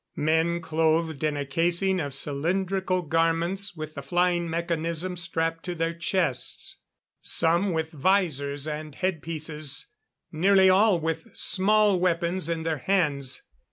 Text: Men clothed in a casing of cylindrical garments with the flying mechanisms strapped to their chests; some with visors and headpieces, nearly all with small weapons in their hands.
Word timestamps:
Men 0.15 0.61
clothed 0.61 1.23
in 1.23 1.37
a 1.37 1.45
casing 1.45 1.99
of 1.99 2.15
cylindrical 2.15 3.03
garments 3.03 3.75
with 3.75 3.93
the 3.93 4.01
flying 4.01 4.49
mechanisms 4.49 5.21
strapped 5.21 5.63
to 5.65 5.75
their 5.75 5.93
chests; 5.93 6.79
some 7.21 7.71
with 7.71 7.91
visors 7.91 8.65
and 8.67 8.95
headpieces, 8.95 9.85
nearly 10.31 10.71
all 10.71 10.99
with 10.99 11.27
small 11.35 11.99
weapons 11.99 12.49
in 12.49 12.63
their 12.63 12.79
hands. 12.79 13.43